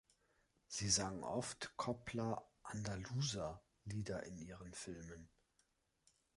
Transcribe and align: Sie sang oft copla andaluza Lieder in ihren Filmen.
Sie 0.67 0.89
sang 0.89 1.21
oft 1.23 1.77
copla 1.77 2.43
andaluza 2.63 3.61
Lieder 3.85 4.23
in 4.23 4.39
ihren 4.39 4.73
Filmen. 4.73 5.29